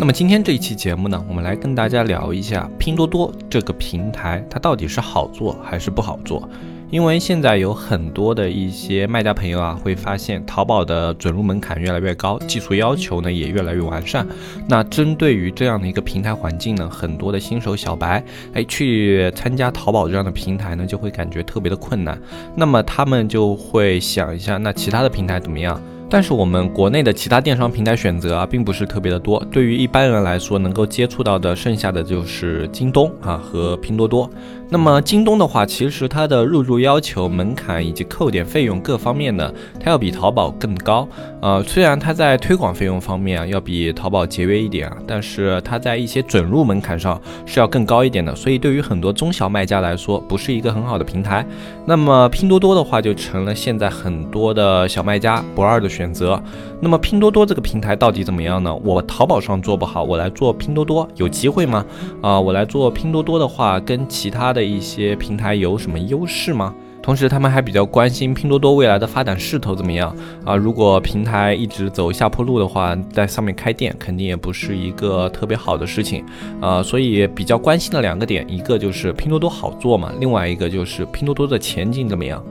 [0.00, 6.48] 那么今天这一期节目呢，我们来跟大家聊一下拼多多这个平台，它到底是好做还是不好做？
[6.88, 14.24] 因为现在有很多的一些卖家朋友啊，会发现淘宝的准入门槛越来越高，技术要求呢也越来越完善。
[14.68, 18.22] 那针对于这样的一个平台环境呢，很多的新手小白，
[18.54, 22.16] 哎，去参加淘宝这样的平台呢，就会感觉特别的困难。
[22.54, 25.82] 那么他们就会想一下，那其他的平台怎么样？
[26.10, 29.42] 但是我们国内的其他电商平台选择啊，并不是特别的多。
[29.50, 34.28] 对于一般人来说，能够接触到的剩下的就是京东啊和拼多多。
[34.70, 39.50] 那么京东的话，其实它的入驻要求、门槛以及扣点费用各方面呢，
[39.82, 41.08] 它要比淘宝更高。
[41.40, 48.34] 呃，虽然它在推广费用方面啊要比淘宝节约一点啊，但是它在一些准入门槛上是要更高一点的。
[48.34, 51.46] 所以对于很多中小卖家来说，不是一个很好的平台。
[51.86, 56.40] 那么拼多多的话，就成了现在很多的小卖家不二的选择。
[56.80, 58.72] 那么拼多多这个平台到底怎么样呢？
[58.84, 61.84] 我淘宝上做不好，我来做拼多多有机会吗？
[62.22, 64.68] 啊，我来做拼多多的话，跟其他的。
[64.68, 66.74] 一些平台有什么优势吗？
[67.02, 70.54] 同时，他们还比较关心拼多多未来的发展势头怎么样啊？
[70.54, 76.22] 如果平台一直走下坡路的话，在上面开店肯定也不是一个特别好的事情
[76.60, 76.82] 啊。
[76.82, 82.44] 所以比较关心的两个点，一个就是拼多多好做嘛，另外一个就是拼多多的前景怎么样。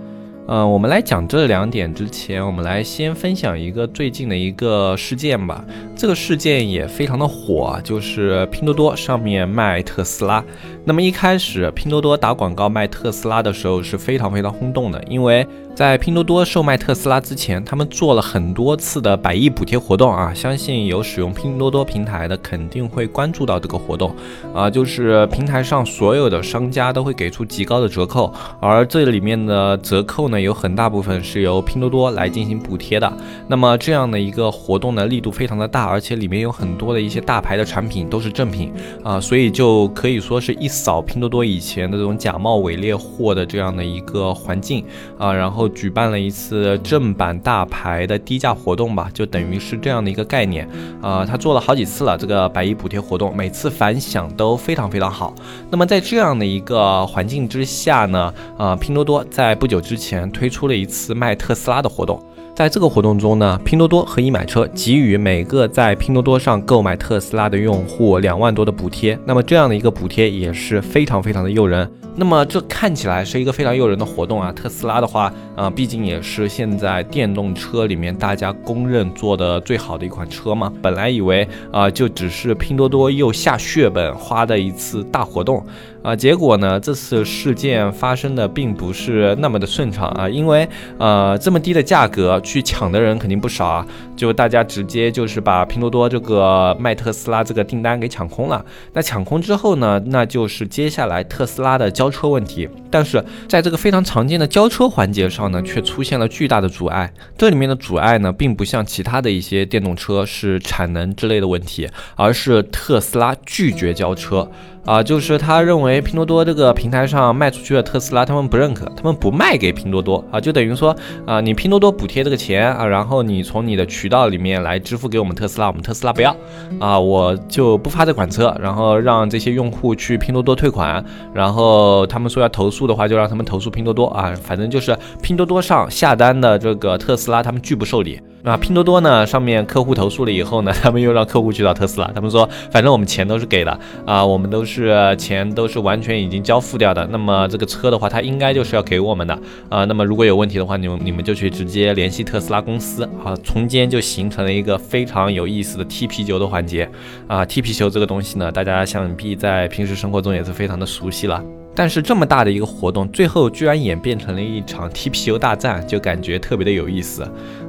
[0.50, 5.62] 嗯，我们来讲这两点之前，我们来先分享一个最近的一个事件吧。
[5.94, 10.42] 这个事件也非常的火，就是拼多多上面卖特斯拉。
[10.88, 15.46] 那么一开始拼多多打广告卖特斯拉的时候是非常非常轰动的，因为。
[15.78, 20.34] 在拼多多售卖特斯拉之前，他们做了很多次的百亿补贴活动啊！
[20.34, 24.12] 相信有使用拼多多平台的肯定会关注到这个活动
[24.56, 33.14] 啊，就是平台上所有的商家都会给出极高的折扣，而这里面的折扣呢，有很大部分是由拼多多来进行补贴的。
[33.48, 38.74] 那么这样的一个活动呢，力度非常的大，而且里面有很多的一些大牌的产品都是正品
[39.04, 44.84] 啊，所以就可以说是一扫拼多多以前的这种假冒伪劣货的这样的一个环境
[45.18, 45.68] 啊，然后。
[45.78, 50.68] 举办了一次正版大牌的低价活动吧，就等于是这样的一个概念
[51.02, 51.26] 啊。
[51.26, 55.36] 他做了好几次了，这个百亿补贴活动，每次反响都非常非常好。
[55.70, 62.20] 那么在这样的一个环境之下呢，啊，拼多多在不久之前推出了一次卖特斯拉的活动。
[62.58, 69.16] 在这个活动中呢，拼多多和易买车给予每个在拼多多上购买特斯拉的用户两万多的补贴。
[69.26, 71.88] 那么这样的一个补贴也是非常非常的诱人。
[72.16, 74.52] 那么这看起来是一个非常诱人的活动啊！
[74.52, 80.74] 特斯拉的话，啊，毕竟也是现在电动车里面大家公认做的最好的一款车嘛。
[80.82, 85.64] 本来以为啊，就只是拼多多又下血本花的一次大活动。
[86.08, 86.80] 啊，结果呢？
[86.80, 90.66] 这次事件发生的并不是那么的顺畅啊，因为
[90.98, 93.86] 呃，这么低的价格去抢的人肯定不少啊，
[94.16, 98.64] 就大家直接就是把拼多多这个卖特斯拉这个订单给抢空了。
[98.94, 102.70] 那抢空之后呢，那就是接下来特斯拉的交车问题。
[102.90, 107.12] 但是在这个非常常见的交车环节上呢，却出现了巨大的阻碍。
[107.38, 114.50] 这里面的阻碍呢，并不像其他的一些电动车是产能之类的问题，而是特斯拉拒绝交车。
[114.86, 126.34] 啊，就是他认为拼多多这个平台上卖出去的特斯拉，他们不认可，他们不卖给拼多多啊，就等于说啊，你拼多多补贴这个钱啊，然后你从你的渠道里面来支付给我们特斯拉，我们特斯拉不要
[126.80, 138.20] 啊，我就不发这款车，然后让这些用户去拼多多退款，然后他们说要投诉的话，就让他们投诉拼多多啊，反正就是拼多多上下单的这个特斯拉，他们拒不受理。
[138.44, 139.26] 那拼多多呢？
[139.26, 147.06] 上面客户投诉了以后呢， 他们又让客户去找特斯拉，他们说，反正我们钱都是给的啊，我们都是钱都是完全已经交付掉的。
[147.12, 149.38] 那么这个车的话，他应该就是要给我们的
[149.68, 149.84] 啊。
[149.84, 153.36] 那么如果有问题的话，你们你们就去直接联系特斯拉公司啊。
[153.44, 156.90] 中间就形成了一个非常有意思的踢皮球的环节
[157.28, 157.44] 啊。
[157.44, 161.44] 踢皮球这个东西呢，大家想必在平时生活中也是非常的熟悉了。
[161.78, 167.22] 但是这么大的一个活动，最后居然演变成了一场 TPU 大战，就感觉特别的有意思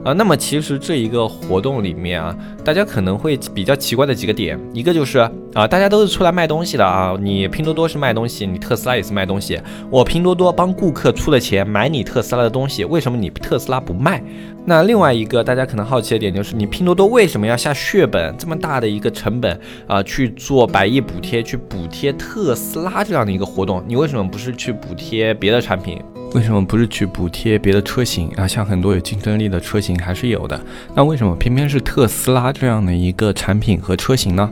[0.02, 0.14] 啊。
[0.14, 2.34] 那么其实这一个活动里面啊，
[2.64, 5.18] 大家可能会比较奇怪的几个点，一个就是
[5.52, 9.60] 啊，大家都是出来卖东西的啊，你拼多多是卖东西，你特斯拉也是卖东西，
[9.90, 14.22] 我拼多多帮顾客出了钱买你特斯拉的东西，为什么你特斯拉不卖？
[14.64, 23.82] 那另外一个大家可能好奇的点就是，你拼多多为什么要下血本这么大的一个成本啊去做百亿补贴，去补贴特斯拉这样的一个活动？
[23.86, 26.00] 你为什么不是去补贴别的产品？
[26.32, 28.46] 为什么不是去补贴别的车型啊？
[28.46, 30.60] 像很多有竞争力的车型还是有的。
[30.94, 34.48] 那为什么偏偏是特斯拉这样的一个产品和车型呢？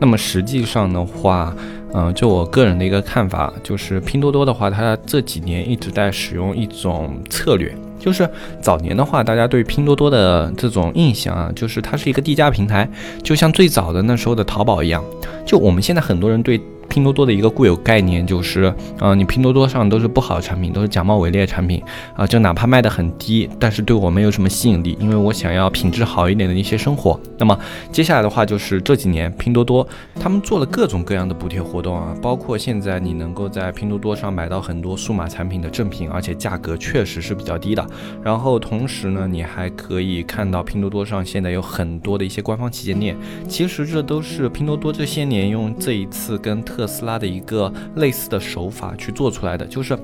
[0.00, 1.54] 那么实际上的话，
[1.94, 7.72] 嗯，就我个人的一个看法，就是拼多多的话，它这几年一直在使用一种策略。
[8.00, 8.28] 就是
[8.60, 12.88] 早年的话，大家对拼多多的这种印象啊，就是它是一个低价平台，
[13.22, 15.04] 就像最早的那时候的淘宝一样。
[15.46, 16.60] 就我们现在很多人对。
[16.98, 21.80] 拼多多的一个固有概念就是，呃，你拼多多上都是不好的产品，都是假冒伪劣产品
[22.16, 27.20] 啊，就哪怕卖的很低，但是对我没有什么吸引力，因为我想要品质好一点的一些生活。
[27.38, 27.56] 那么
[27.92, 29.86] 接下来的话就是这几年拼多多
[30.18, 37.86] 他们做了各种各样的补贴活动啊，包括现在你能够在拼多多上买到很多数码产品的正品，而且价格确实是比较低的。
[38.24, 43.16] 然后同时呢，你还可以看到拼多多上现在有很多的一些官方旗舰店，
[43.46, 49.96] 其实这都是拼多多这些年用这一次跟特特斯拉的一个类似的手法去做出来的，就是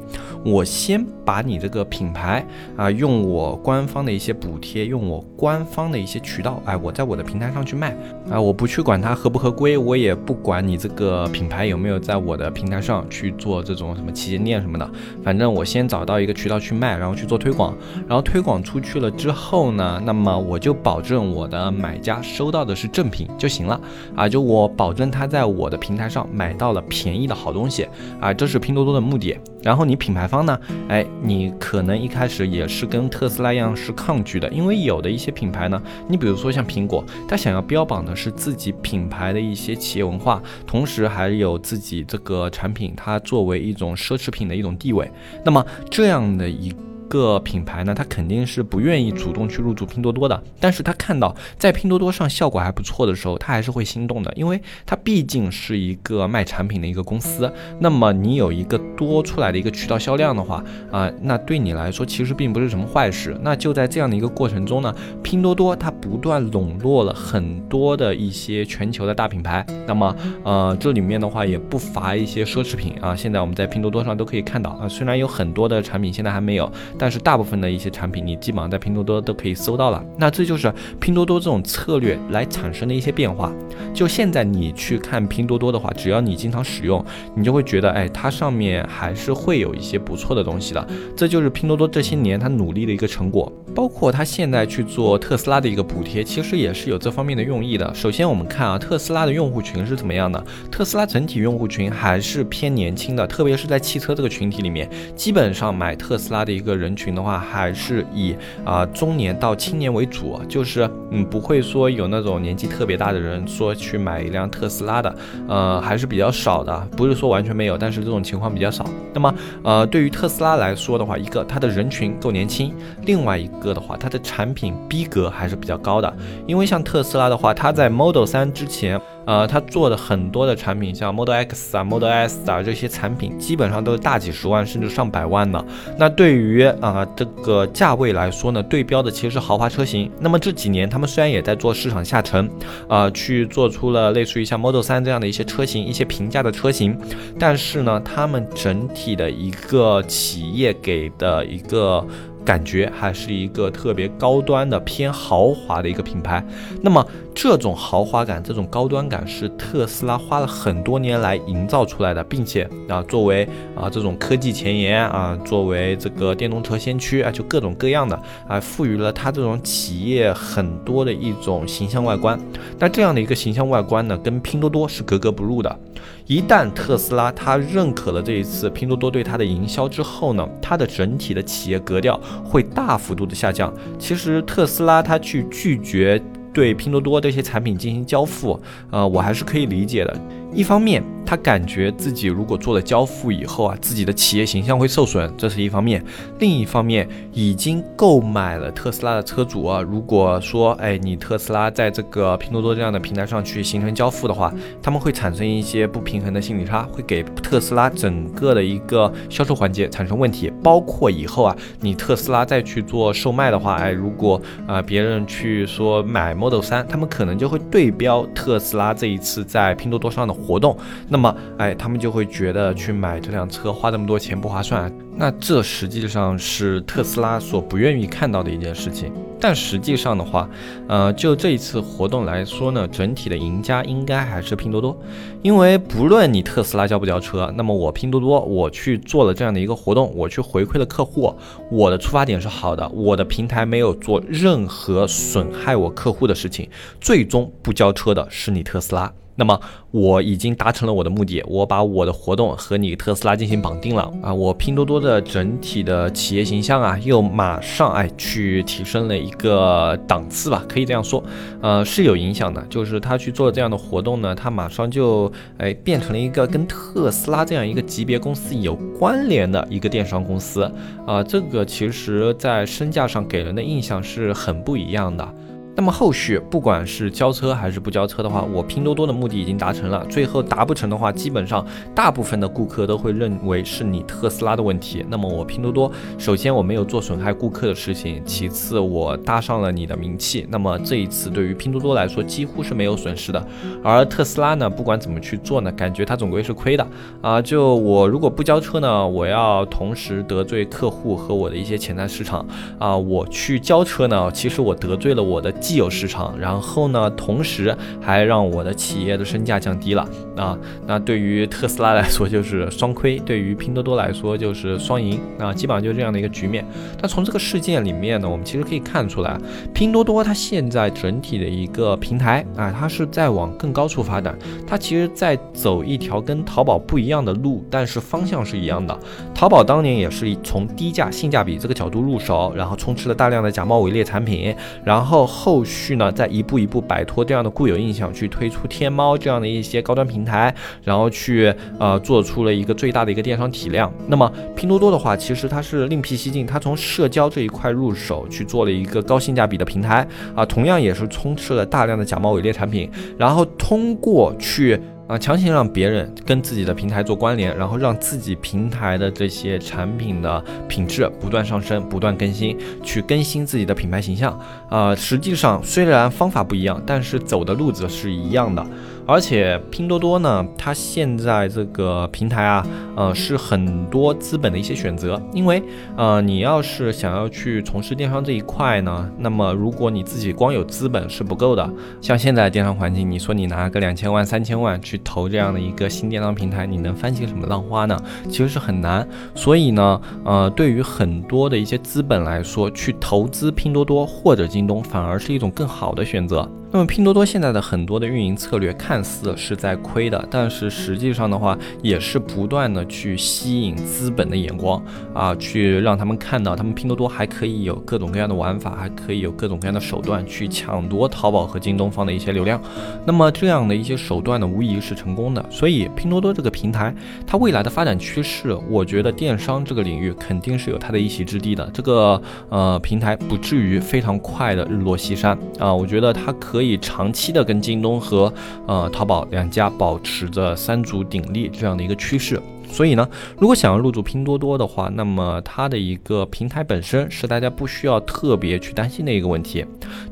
[0.44, 2.46] 我先把你这个品牌
[2.76, 7.96] 啊，用我官方的一些补贴，用我官方的一些渠道，哎，我在我的平台上去卖
[8.30, 14.86] 啊，我不去管它合不合规，我也不管你这个品牌有没有在我的平台上去做这种什么旗舰店什么的，
[15.22, 17.74] 反正我先找到一个渠道去卖，然后去做推广，
[18.06, 23.80] 然后推广出去了之后呢，那么我就保证我的买家收到的是正品就行了
[24.14, 26.82] 啊，就我保证他在我的平台上买到到了。
[26.94, 27.86] 便宜的好东西
[28.20, 29.36] 啊，这是拼多多的目的。
[29.62, 30.58] 然后你品牌方呢，
[30.88, 45.10] 哎，你可能一开始也是跟特斯拉一样是抗拒的，因为有的一些品牌呢，你比如说像苹果，它想要标榜的是自己品牌的一些企业文化，同时还有自己这个产品它作为一种奢侈品的一种地位。
[45.44, 46.72] 那么这样的一
[47.08, 57.52] 个品牌呢，他肯定是不愿意主动去入驻拼多多的，但是他看到在拼多多上效果还不错的时候，他还是会心动的，因为他毕竟是一个卖产品的一个公司。
[57.78, 63.36] 那么你有一个多出来的一个渠道销量的话，啊，那对你来说其实并不是什么坏事。
[63.42, 69.64] 那就在这样的一个过程中呢，拼多多它不断笼络了很多的一些全球的大品牌。
[69.86, 73.14] 那么，呃，这里面的话也不乏一些奢侈品啊。
[73.14, 76.70] 现在我们在拼多多上都可以看到啊，虽然有很多的产品现在还没有。
[76.98, 80.04] 但是大部分的一些产品，你基本上在拼多多都可以搜到了。
[80.16, 83.52] 那这就是拼多多这种策略来产生的一些变化。
[83.92, 87.04] 就现在你去看拼多多的话，只要你经常使用，
[87.34, 90.86] 你就会觉得，哎，它上面还是会有一些不错的东西的。
[91.16, 93.52] 这就是拼多多这些年它努力的一个成果。
[93.74, 97.92] 包括它现在去做特斯拉的一个补贴，其实也是有这方面的用意的。
[97.92, 100.44] 首先我们看啊，特斯拉的用户群是怎么样的？
[100.70, 106.83] 特斯拉整体用户群还是偏年轻的，特别是在汽车这个群体里面，基本上买特斯拉的一个人。
[106.84, 115.16] 人群的话还是以啊中年到青年为主，就是嗯不会说有那种年纪特别大的人说去买一辆特斯拉的，
[115.48, 118.84] 呃还是比较少的，不是说完全没有，但是这种情况比较少。
[119.14, 122.74] 那么呃对于特斯拉来说的话，一个它的人群够年轻，
[123.06, 126.14] 另外一个的话它的产品逼格还是比较高的，
[126.46, 129.00] 因为像特斯拉的话，它在 Model 三之前。
[129.26, 135.64] 呃，他做的很多的产品，像 Model X 啊、Model S 啊这些产品，基本上都是大几十万甚至上百万的。
[135.98, 140.10] 那对于啊这个价位来说呢，对标的其实是豪华车型。
[140.20, 142.50] 那么这几年他们虽然也在做市场下沉，
[142.88, 146.96] 啊去做出了类似于像 Model 3这样的一些车型，一些平价的车型，
[147.38, 152.06] 但是呢，他们整体的一个企业给的一个。
[152.44, 156.44] 感觉还是一个特别高端的、偏豪华的一个品牌。
[156.82, 172.38] 那么，这种豪华感、这种高端感是特斯拉花了很多年来营造出来的，并且啊，作为啊这种科技前沿啊，作为这个电动车先驱啊，就各种各样的啊，赋予了它这种企业很多的一种形象外观。
[172.78, 175.78] 那这样的一个形象外观呢，跟拼多多是格格不入的。
[176.26, 183.72] 一旦特斯拉它认可了这一次拼多多对它的营销之后呢，它的整体的企业格调会大幅度的下降。
[183.98, 186.18] 其实特斯拉它去拒绝
[186.52, 188.58] 对拼多多这些产品进行交付，
[188.90, 190.16] 呃，我还是可以理解的。
[190.50, 196.00] 一方面，他感觉自己如果做了交付以后啊，自己的企业形象会受损，这是一方面；
[196.38, 204.52] 另一方面，已经购买了特斯拉的车主啊，如果说哎，你特斯拉在这个拼多多这样的平台上去形成交付的话，
[204.82, 210.52] 他们会产生一些不平衡的心理差，会给特斯拉整个的一个销售环节产生问题。
[210.62, 220.76] 包括以后啊，你特斯拉再去做售卖的话，哎，如果啊别人去说买 Model 三，他们可能就会对标特斯拉这一次在拼多多上的活动，
[221.14, 224.92] 那么哎，他们就会觉得去买这辆车花这么多钱不划算。
[225.16, 229.12] 那这实际上是特斯拉所不愿意看到的一件事情。
[229.38, 230.50] 但实际上的话，
[230.88, 234.98] 呃，就这一次活动来说呢，整体的赢家应该还是拼多多，
[235.40, 241.32] 因为不论你特斯拉交不交车，那么我拼多多我去做了这样的一个活动，我去回馈了客户，
[241.70, 246.68] 我的出发点是好的，我的平台没有做任何损害我客户的事情，
[247.00, 249.12] 最终不交车的是你特斯拉。
[249.36, 249.60] 那么
[249.90, 261.22] 我已经达成了我的目的，我把我的活动和你特斯拉进行绑定了啊，我拼多多的整体的企业形象啊，又马上哎去提升了一个档次吧，可以这样说，
[261.60, 270.70] 呃是有影响的，就是他去做这样的活动呢，他马上就哎变成了一个跟特斯拉这样一个级别公司有关联的一个电商公司
[271.06, 275.28] 啊，这个其实在身价上给人的印象是很不一样的。
[275.76, 280.06] 那么后续不管是交车还是不交车的话，我拼多多的目的已经达成了。
[280.06, 285.04] 最后达不成的话，基本上大部分的顾客都会认为是你特斯拉的问题。
[285.08, 290.46] 那么我拼多多，首先我没有做损害顾客的事情，其次我搭上了你的名气。
[290.48, 293.44] 那么这一次对于拼多多来说几乎是没有损失的。
[293.82, 296.86] 而特斯拉呢，不管怎么去做呢，感觉它总归是亏的
[297.20, 297.42] 啊。
[297.42, 302.46] 就我如果不交车呢，我要同时得罪客户和我的一些潜在市场
[302.78, 302.96] 啊。
[302.96, 305.52] 我去交车呢，其实我得罪了我的。
[305.64, 310.06] 既有市场，然后呢，同时还让我的企业的身价降低了
[310.36, 310.58] 啊。
[310.86, 315.54] 那对于特斯拉来说就是双亏，对于拼多多来说就是双赢啊。
[315.54, 316.62] 基本上就是这样的一个局面。
[317.00, 319.38] 但从这个事件里面呢，我们其实可以看出来，
[319.72, 324.38] 拼多多它现在整体的一个平台啊，它是在往更高处发展。
[324.66, 328.94] 它其实在走一条跟淘宝不一样的路，但是方向是一样的。
[329.34, 334.54] 淘宝当年也是从低价性价比这个角度入手，然后充斥了大量的假冒伪劣产品，
[334.84, 335.53] 然后后。
[335.54, 343.92] 后续呢，再一步一步摆脱这样的固有印象，去推出天猫这样的一些高端平台，然后去呃做出了一个最大的一个电商体量。
[344.08, 354.80] 那么拼多多的话，其实它是另辟蹊径，它从社交这一块入手，去做了一个高性价比的平台啊，同样也是充斥了大量的假冒伪劣产品，然后通过去。
[355.06, 364.38] 啊，强行让别人跟自己的平台做关联，然后让自己平台的这些产品的品质不断上升、不断更新，去更新自己的品牌形象。
[364.70, 368.66] 啊，实际上虽然方法不一样，但是走的路子是一样的。
[369.06, 375.20] 而且拼多多呢，它现在这个平台啊，呃，是很多资本的一些选择。
[375.32, 375.62] 因为，
[375.96, 381.70] 呃，你要是想要去从事电商这一块呢，那么如果你自己光有资本是不够的。
[382.00, 387.98] 像现在电商环境，你说你拿个两千万、三千万去投这样的一个新电商平台，你能翻起什么浪花呢？
[388.28, 389.06] 其实是很难。
[389.34, 396.48] 所以呢，呃，对于很多的一些资本来说，去投资拼多多或者京东，反而是一种更好的选择。
[396.74, 412.60] 那么拼多多现在的很多的运营策略看似是在亏的，但是实际上的话也是不断的去吸引资本的眼光啊，去让他们看到他们拼多多还可以有各种各样的玩法，还可以有各种各样的手段去抢夺淘宝和京东方的一些流量。
[413.06, 415.46] 那么这样的一些手段呢，无疑是成功的。
[415.48, 416.92] 所以拼多多这个平台，
[417.24, 421.70] 它未来的发展趋势，我觉得电商这个领域肯定是有它的一席之地的。
[421.72, 426.63] 这个呃平台不至于非常快的日落西山啊，我觉得它可以。
[426.64, 428.32] 可以长期的跟京东和
[428.66, 433.06] 呃淘宝两家保持着三足鼎立这样的一个趋势，所以呢，
[433.38, 439.62] 如果想要入驻拼多多的话，那么它的一个平台本身是大家不需要特别去担心的一个问题。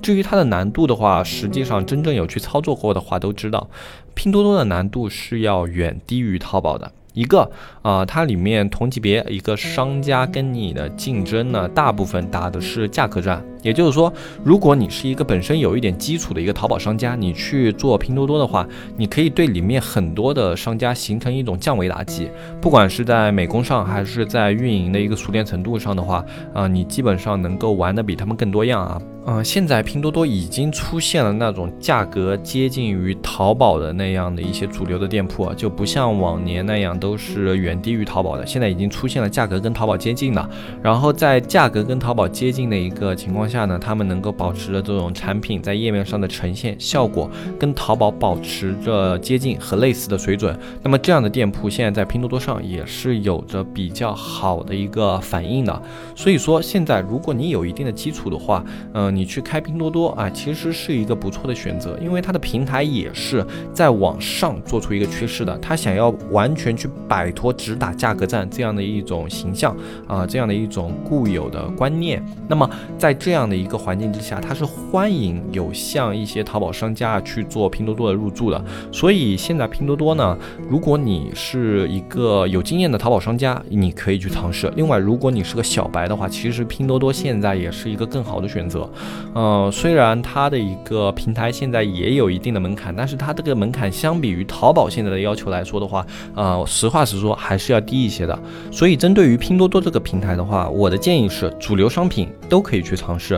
[0.03, 3.71] 至于它的难度的话，实际上真正有去操作过的话都知道，
[4.13, 6.93] 拼多多的难度是要远低于淘宝的。
[7.15, 13.43] 一个啊，它里面同级别一个商家跟你的竞争呢，大部分打的是价格战。
[13.63, 14.13] 也就是说，
[14.45, 18.67] 如果你是一个本身有一点基础的一个淘宝商家，你去做拼多多的话，
[18.97, 22.29] 你可以对里面很多的商家形成一种降维打击。
[22.61, 29.01] 不管是在美工上，还是在运营的一个熟练程度上的话，啊，你基本上能够玩的比他们更多样啊。
[29.25, 38.45] 嗯，现在拼多多已经出现了那种价格接近于淘宝的那样的一些主流的店铺，就不像往年那样都是远低于淘宝的。
[38.45, 40.51] 现在已经出现了价格跟淘宝接近的，
[40.83, 50.59] 然后在价格跟淘宝接近的一个情况下下呢，他们能够保持着这种产品在页面上的呈现效果跟淘宝保持着接近和类似的水准。
[50.83, 55.83] 那么这样的店铺现在在拼多多上也是有着比较好的一个反应的。
[56.17, 59.13] 所以说现在如果你有一定的基础的话，嗯。
[59.13, 65.59] 你去开拼多多啊，其实是一个不错的选择，因为它的平台也是在往上做出一个趋势的。
[65.59, 72.25] 它想要完全去摆脱只打价格战这样的一种形象啊，这样的一种固有的观念。
[72.49, 78.65] 那么在这样这样的一个环境之下，它是欢迎有像一些淘宝商家去做拼多多的入驻的。
[78.93, 80.39] 所以现在拼多多呢，
[80.71, 84.73] 如果你是一个有经验的淘宝商家，你可以去尝试。
[84.77, 88.89] 另外，如果你是个小白的话，其实拼多多现在也是一个更好的选择。
[89.35, 96.07] 呃，虽然它的一个平台现在也有一定的门槛，但是它这个门槛相比于淘宝现在的要求来说的话，
[96.37, 98.39] 呃，实话实说还是要低一些的。
[98.71, 103.32] 所以针对于拼多多这个平台的话，我的建议是主流商品都可以去尝试。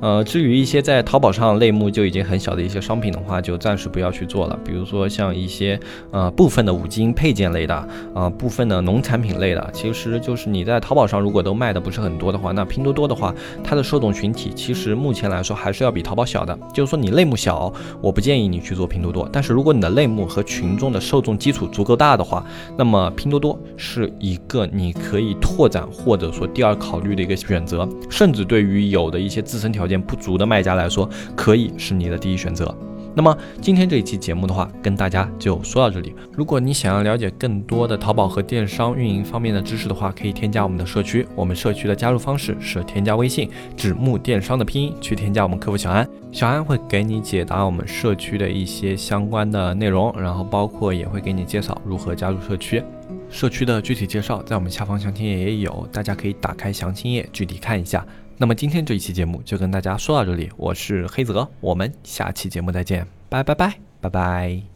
[0.00, 4.58] 呃，至于一些在淘宝上类目就已经很小的一些商品的话，就暂时不要去做了。
[4.64, 5.78] 比如说像一些
[6.10, 7.74] 呃部分的五金配件类的，
[8.14, 16.58] 啊部分的农产品类的，其实就是你在淘宝上如果都卖的不是很多的话，那拼多多的话，它的受众群体其实目前来说还是要比淘宝小的。
[16.72, 19.28] 就是说你类目小，我不建议你去做拼多多。
[19.32, 22.44] 但是如果你的类目和群众的受众基础足够大的话，
[22.76, 30.00] 那么拼多多是一个你可以拓展或者说第二考虑的一个选择，甚至对于有的一些自身条件。
[30.00, 32.74] 不足的卖家来说，可以是你的第一选择。
[33.14, 36.14] 那么今天这一期节目的话，跟大家就说到这里。
[36.32, 41.26] 如果你想要了解更多的淘宝和电商运营方面的知识的话，可以添加我们的社区。
[41.34, 52.82] 我们社区的加入方式是添加微信“指木电商”的拼音去添加我们客服小安，小安会给你解答我们社区的一些相关的内容，然后包括也会给你介绍如何加入社区。
[53.28, 58.04] 社区的具体介绍在我们下方详情页也有，大家可以打开详情页具体看一下。
[58.40, 64.69] 那么今天这一期节目就跟大家说到这里，我是黑泽，我们下期节目再见，拜拜拜拜拜。